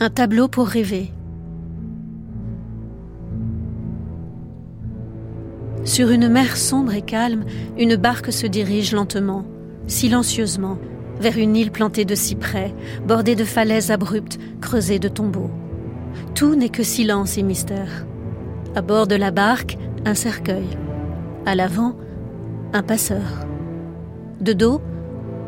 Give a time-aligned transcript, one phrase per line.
[0.00, 1.12] Un tableau pour rêver.
[5.84, 7.44] Sur une mer sombre et calme,
[7.78, 9.44] une barque se dirige lentement,
[9.86, 10.78] silencieusement,
[11.20, 12.74] vers une île plantée de cyprès,
[13.06, 15.50] bordée de falaises abruptes, creusées de tombeaux.
[16.34, 18.04] Tout n'est que silence et mystère.
[18.74, 20.66] À bord de la barque, un cercueil.
[21.46, 21.94] À l'avant,
[22.72, 23.46] un passeur.
[24.40, 24.80] De dos,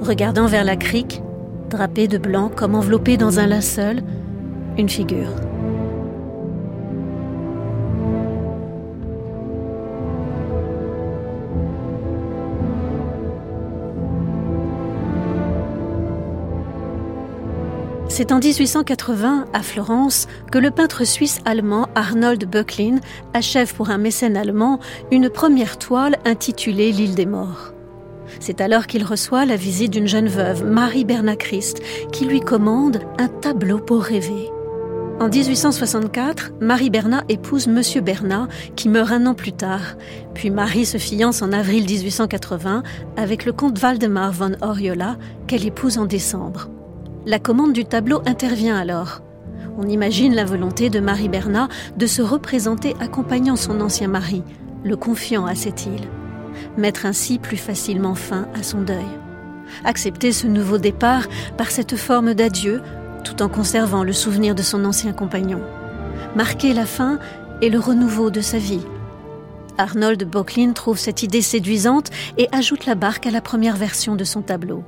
[0.00, 1.22] regardant vers la crique,
[1.70, 4.04] drapé de blanc comme enveloppé dans un linceul,
[18.08, 22.96] C'est en 1880, à Florence, que le peintre suisse-allemand Arnold Böcklin
[23.34, 24.80] achève pour un mécène allemand
[25.12, 27.72] une première toile intitulée L'île des morts.
[28.40, 31.82] C'est alors qu'il reçoit la visite d'une jeune veuve, Marie Bernat Christ,
[32.12, 34.50] qui lui commande un tableau pour rêver.
[35.20, 39.96] En 1864, Marie Bernat épouse Monsieur Bernat, qui meurt un an plus tard.
[40.32, 42.84] Puis Marie se fiance en avril 1880
[43.16, 45.16] avec le comte Waldemar von Oriola,
[45.48, 46.68] qu'elle épouse en décembre.
[47.26, 49.20] La commande du tableau intervient alors.
[49.76, 54.44] On imagine la volonté de Marie Bernat de se représenter accompagnant son ancien mari,
[54.84, 56.08] le confiant à cette île.
[56.76, 59.18] Mettre ainsi plus facilement fin à son deuil.
[59.84, 62.82] Accepter ce nouveau départ par cette forme d'adieu
[63.24, 65.60] tout en conservant le souvenir de son ancien compagnon.
[66.36, 67.18] Marquer la fin
[67.60, 68.84] et le renouveau de sa vie.
[69.78, 74.24] Arnold Bocklin trouve cette idée séduisante et ajoute la barque à la première version de
[74.24, 74.82] son tableau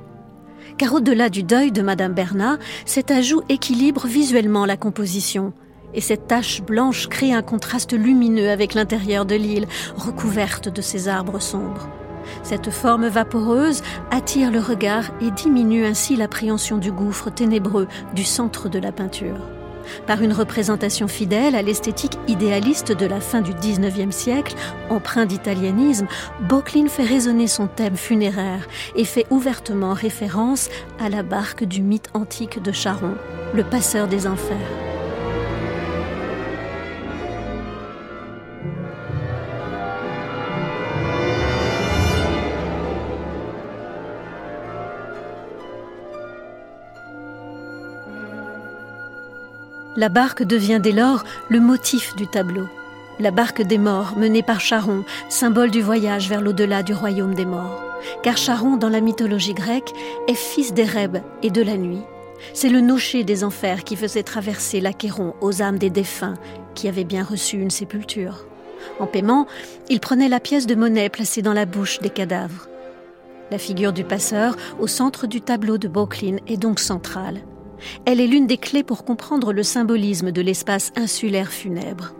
[0.77, 5.53] car au-delà du deuil de Madame Bernat, cet ajout équilibre visuellement la composition.
[5.93, 11.07] Et cette tache blanche crée un contraste lumineux avec l'intérieur de l'île, recouverte de ces
[11.07, 11.89] arbres sombres.
[12.43, 18.69] Cette forme vaporeuse attire le regard et diminue ainsi l'appréhension du gouffre ténébreux du centre
[18.69, 19.39] de la peinture.
[20.07, 24.55] Par une représentation fidèle à l'esthétique idéaliste de la fin du XIXe siècle,
[24.89, 26.07] empreint d'italianisme,
[26.41, 32.09] Bocklin fait résonner son thème funéraire et fait ouvertement référence à la barque du mythe
[32.13, 33.15] antique de Charon,
[33.53, 34.90] le passeur des enfers.
[50.01, 52.67] La barque devient dès lors le motif du tableau.
[53.19, 57.45] La barque des morts menée par Charon, symbole du voyage vers l'au-delà du royaume des
[57.45, 57.83] morts.
[58.23, 59.91] Car Charon, dans la mythologie grecque,
[60.27, 62.01] est fils d'Ereb et de la nuit.
[62.55, 66.33] C'est le nocher des enfers qui faisait traverser l'Achéron aux âmes des défunts
[66.73, 68.47] qui avaient bien reçu une sépulture.
[68.99, 69.45] En paiement,
[69.87, 72.69] il prenait la pièce de monnaie placée dans la bouche des cadavres.
[73.51, 77.41] La figure du passeur, au centre du tableau de Bocklin, est donc centrale.
[78.05, 82.13] Elle est l'une des clés pour comprendre le symbolisme de l'espace insulaire funèbre,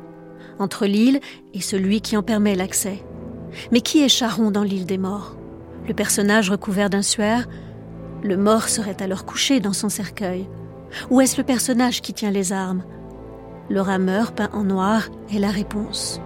[0.60, 1.20] entre l'île
[1.54, 3.04] et celui qui en permet l'accès.
[3.72, 5.38] Mais qui est Charon dans l'île des morts?
[5.88, 7.48] Le personnage recouvert d'un suaire?
[8.24, 10.48] Le mort serait alors couché dans son cercueil.
[11.10, 12.84] Ou est-ce le personnage qui tient les armes?
[13.70, 16.22] Le rameur peint en noir est la réponse.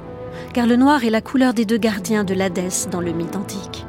[0.54, 3.86] Car le noir est la couleur des deux gardiens de l'Hadès dans le mythe antique.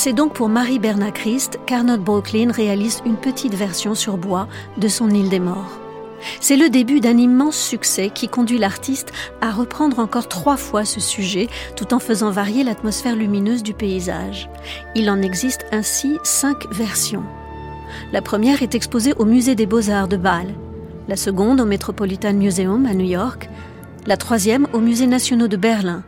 [0.00, 4.46] C'est donc pour Marie Bernat Christ qu'Arnold Brooklyn réalise une petite version sur bois
[4.76, 5.80] de son île des morts.
[6.40, 11.00] C'est le début d'un immense succès qui conduit l'artiste à reprendre encore trois fois ce
[11.00, 14.48] sujet tout en faisant varier l'atmosphère lumineuse du paysage.
[14.94, 17.24] Il en existe ainsi cinq versions.
[18.12, 20.54] La première est exposée au Musée des Beaux-Arts de Bâle,
[21.08, 23.50] la seconde au Metropolitan Museum à New York,
[24.06, 26.04] la troisième au Musée national de Berlin,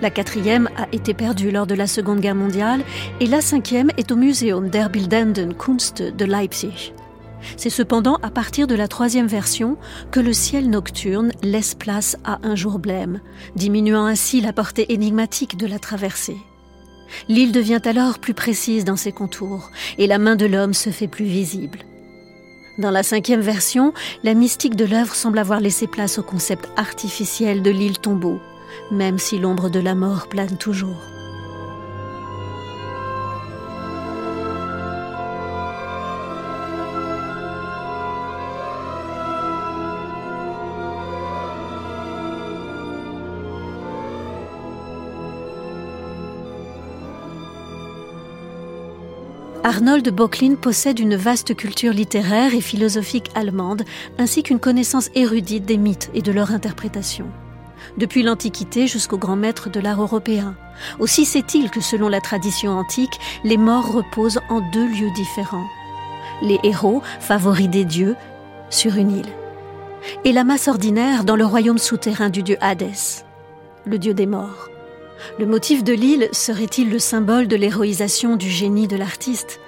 [0.00, 2.82] la quatrième a été perdue lors de la Seconde Guerre mondiale
[3.20, 6.92] et la cinquième est au Muséum der Bildenden Kunst de Leipzig.
[7.56, 9.76] C'est cependant à partir de la troisième version
[10.10, 13.20] que le ciel nocturne laisse place à un jour blême,
[13.56, 16.36] diminuant ainsi la portée énigmatique de la traversée.
[17.28, 21.08] L'île devient alors plus précise dans ses contours et la main de l'homme se fait
[21.08, 21.80] plus visible.
[22.78, 23.92] Dans la cinquième version,
[24.22, 28.40] la mystique de l'œuvre semble avoir laissé place au concept artificiel de l'île tombeau,
[28.90, 30.96] même si l'ombre de la mort plane toujours.
[49.62, 53.84] Arnold Bocklin possède une vaste culture littéraire et philosophique allemande,
[54.18, 57.26] ainsi qu'une connaissance érudite des mythes et de leur interprétation.
[57.96, 60.54] Depuis l'Antiquité jusqu'au grand maître de l'art européen.
[60.98, 65.66] Aussi sait-il que selon la tradition antique, les morts reposent en deux lieux différents.
[66.42, 68.16] Les héros, favoris des dieux,
[68.70, 69.32] sur une île.
[70.24, 73.24] Et la masse ordinaire dans le royaume souterrain du dieu Hadès,
[73.84, 74.68] le dieu des morts.
[75.38, 79.60] Le motif de l'île serait-il le symbole de l'héroïsation du génie de l'artiste?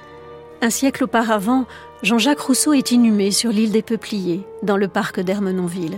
[0.62, 1.66] Un siècle auparavant,
[2.02, 5.96] Jean-Jacques Rousseau est inhumé sur l'île des Peupliers, dans le parc d'Ermenonville.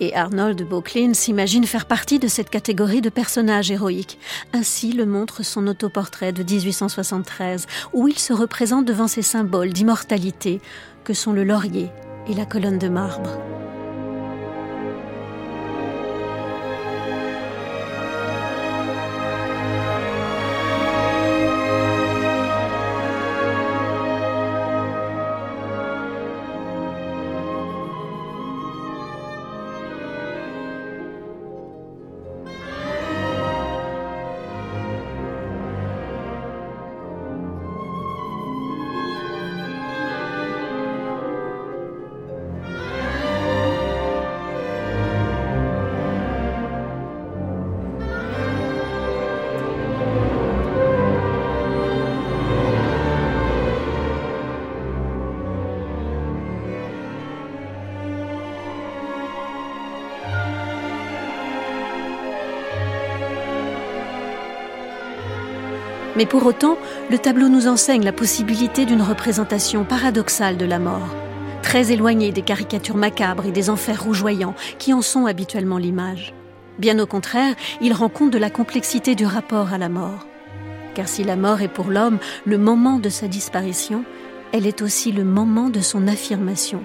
[0.00, 4.18] Et Arnold Bauclin s'imagine faire partie de cette catégorie de personnages héroïques.
[4.52, 10.60] Ainsi le montre son autoportrait de 1873, où il se représente devant ces symboles d'immortalité
[11.04, 11.90] que sont le laurier
[12.28, 13.38] et la colonne de marbre.
[66.20, 66.76] Mais pour autant,
[67.10, 71.16] le tableau nous enseigne la possibilité d'une représentation paradoxale de la mort,
[71.62, 76.34] très éloignée des caricatures macabres et des enfers rougeoyants qui en sont habituellement l'image.
[76.78, 80.26] Bien au contraire, il rend compte de la complexité du rapport à la mort.
[80.94, 84.04] Car si la mort est pour l'homme le moment de sa disparition,
[84.52, 86.82] elle est aussi le moment de son affirmation.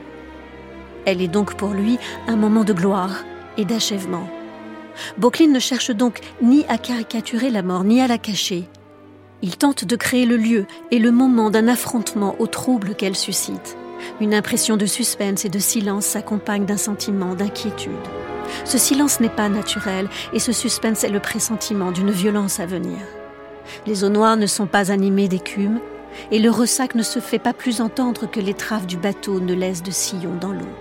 [1.05, 1.99] Elle est donc pour lui
[2.29, 3.25] un moment de gloire
[3.57, 4.29] et d'achèvement.
[5.17, 8.69] Bocklin ne cherche donc ni à caricaturer la mort, ni à la cacher.
[9.41, 13.77] Il tente de créer le lieu et le moment d'un affrontement au trouble qu'elle suscite.
[14.21, 17.91] Une impression de suspense et de silence s'accompagne d'un sentiment d'inquiétude.
[18.63, 22.99] Ce silence n'est pas naturel et ce suspense est le pressentiment d'une violence à venir.
[23.85, 25.79] Les eaux noires ne sont pas animées d'écume
[26.31, 29.53] et le ressac ne se fait pas plus entendre que les traves du bateau ne
[29.53, 30.75] laissent de sillon dans l'eau.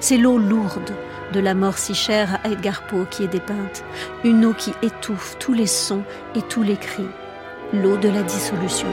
[0.00, 0.94] C'est l'eau lourde
[1.32, 3.84] de la mort si chère à Edgar Poe qui est dépeinte,
[4.24, 6.02] une eau qui étouffe tous les sons
[6.34, 7.06] et tous les cris
[7.72, 8.88] l'eau de la dissolution.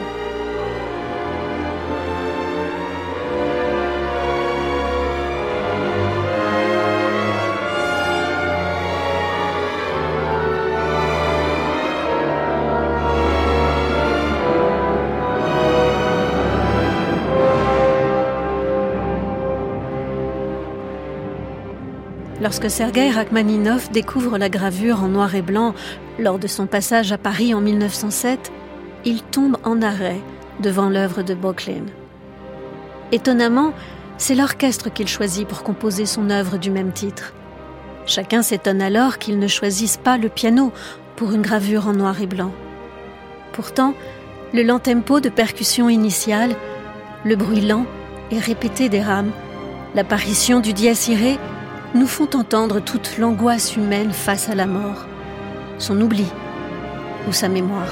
[22.41, 25.74] Lorsque Sergei Rachmaninov découvre la gravure en noir et blanc
[26.20, 28.51] lors de son passage à Paris en 1907,
[29.06, 30.20] il tombe en arrêt
[30.60, 31.86] devant l'œuvre de Bocklin.
[33.12, 33.72] Étonnamment,
[34.18, 37.34] c'est l'orchestre qu'il choisit pour composer son œuvre du même titre.
[38.08, 40.72] Chacun s'étonne alors qu'il ne choisisse pas le piano
[41.16, 42.52] pour une gravure en noir et blanc.
[43.54, 43.94] Pourtant,
[44.54, 46.56] le lent tempo de percussion initiale,
[47.24, 47.86] le bruit lent
[48.32, 49.32] et répété des rames,
[49.94, 50.90] l'apparition du dies
[51.94, 55.06] nous font entendre toute l'angoisse humaine face à la mort,
[55.78, 56.26] son oubli
[57.28, 57.88] ou sa mémoire.